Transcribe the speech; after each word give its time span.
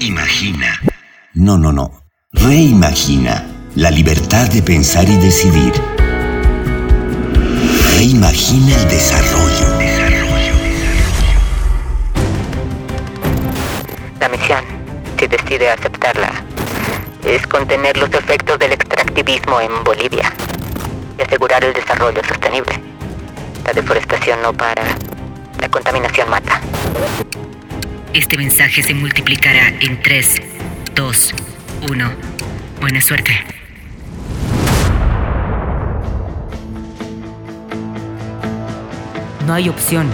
Imagina. 0.00 0.80
No, 1.34 1.56
no, 1.56 1.72
no. 1.72 2.04
Reimagina 2.32 3.44
la 3.76 3.90
libertad 3.90 4.48
de 4.48 4.62
pensar 4.62 5.08
y 5.08 5.16
decidir. 5.18 5.72
Reimagina 7.96 8.76
el 8.76 8.88
desarrollo. 8.88 9.78
Desarrollo, 9.78 10.54
La 14.20 14.28
misión, 14.28 14.64
si 15.18 15.26
decide 15.26 15.70
aceptarla, 15.70 16.32
es 17.24 17.46
contener 17.46 17.96
los 17.96 18.10
efectos 18.10 18.58
del 18.58 18.72
extractivismo 18.72 19.60
en 19.60 19.84
Bolivia 19.84 20.32
y 21.18 21.22
asegurar 21.22 21.64
el 21.64 21.72
desarrollo 21.72 22.20
sostenible. 22.26 22.80
La 23.64 23.72
deforestación 23.72 24.42
no 24.42 24.52
para, 24.52 24.84
la 25.60 25.68
contaminación 25.68 26.28
mata. 26.28 26.60
Este 28.14 28.38
mensaje 28.38 28.80
se 28.80 28.94
multiplicará 28.94 29.70
en 29.80 30.00
3, 30.00 30.40
2, 30.94 31.34
1. 31.90 32.12
Buena 32.80 33.00
suerte. 33.00 33.32
No 39.44 39.52
hay 39.52 39.68
opción. 39.68 40.08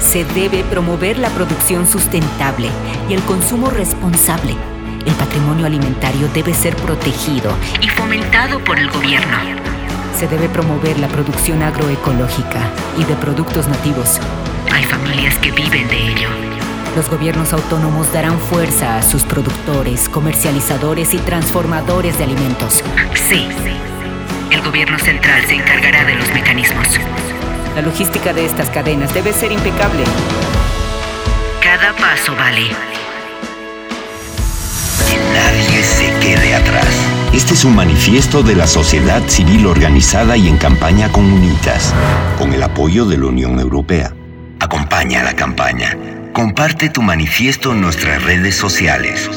Se 0.00 0.24
debe 0.24 0.64
promover 0.64 1.18
la 1.18 1.28
producción 1.28 1.86
sustentable 1.86 2.70
y 3.10 3.12
el 3.12 3.20
consumo 3.24 3.68
responsable. 3.68 4.56
El 5.04 5.12
patrimonio 5.12 5.66
alimentario 5.66 6.28
debe 6.28 6.54
ser 6.54 6.74
protegido 6.76 7.54
y 7.82 7.90
fomentado 7.90 8.58
por 8.64 8.78
el 8.78 8.88
gobierno. 8.90 9.36
Se 10.18 10.26
debe 10.28 10.48
promover 10.48 10.98
la 10.98 11.08
producción 11.08 11.62
agroecológica 11.62 12.72
y 12.98 13.04
de 13.04 13.16
productos 13.16 13.68
nativos. 13.68 14.18
Hay 14.72 14.84
familias 14.84 15.36
que 15.40 15.50
viven 15.50 15.86
de 15.88 16.08
ello. 16.08 16.61
Los 16.94 17.08
gobiernos 17.08 17.54
autónomos 17.54 18.12
darán 18.12 18.38
fuerza 18.38 18.98
a 18.98 19.02
sus 19.02 19.22
productores, 19.22 20.10
comercializadores 20.10 21.14
y 21.14 21.18
transformadores 21.18 22.18
de 22.18 22.24
alimentos. 22.24 22.82
Sí. 23.14 23.48
El 24.50 24.60
gobierno 24.60 24.98
central 24.98 25.42
se 25.46 25.54
encargará 25.54 26.04
de 26.04 26.14
los 26.16 26.30
mecanismos. 26.34 26.86
La 27.74 27.80
logística 27.80 28.34
de 28.34 28.44
estas 28.44 28.68
cadenas 28.68 29.14
debe 29.14 29.32
ser 29.32 29.52
impecable. 29.52 30.04
Cada 31.62 31.94
paso 31.96 32.36
vale. 32.36 32.68
Que 35.08 35.16
nadie 35.32 35.82
se 35.82 36.12
quede 36.20 36.54
atrás. 36.54 36.88
Este 37.32 37.54
es 37.54 37.64
un 37.64 37.74
manifiesto 37.74 38.42
de 38.42 38.54
la 38.54 38.66
sociedad 38.66 39.22
civil 39.28 39.64
organizada 39.64 40.36
y 40.36 40.46
en 40.46 40.58
campaña 40.58 41.10
con 41.10 41.24
UNITAS, 41.24 41.94
con 42.38 42.52
el 42.52 42.62
apoyo 42.62 43.06
de 43.06 43.16
la 43.16 43.26
Unión 43.26 43.58
Europea. 43.58 44.12
Acompaña 44.60 45.22
la 45.22 45.34
campaña. 45.34 45.96
Comparte 46.32 46.88
tu 46.88 47.02
manifiesto 47.02 47.72
en 47.72 47.82
nuestras 47.82 48.22
redes 48.22 48.54
sociales. 48.54 49.28